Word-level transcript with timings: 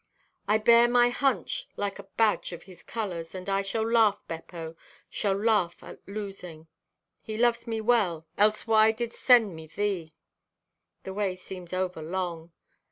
"I'll 0.47 0.57
bear 0.57 0.87
my 0.87 1.09
hunch 1.09 1.67
like 1.77 1.99
a 1.99 2.05
badge 2.17 2.53
of 2.53 2.63
His 2.63 2.81
colors 2.81 3.35
and 3.35 3.47
I 3.47 3.61
shall 3.61 3.87
laugh, 3.87 4.19
Beppo, 4.27 4.75
shall 5.11 5.35
laugh 5.37 5.83
at 5.83 5.99
losing. 6.07 6.65
He 7.21 7.37
loves 7.37 7.67
me 7.67 7.81
well, 7.81 8.25
else 8.35 8.65
why 8.65 8.93
didst 8.93 9.21
send 9.21 9.55
me 9.55 9.67
thee? 9.67 10.15
"The 11.03 11.13
way 11.13 11.35
seems 11.35 11.71
over 11.71 12.01
long. 12.01 12.51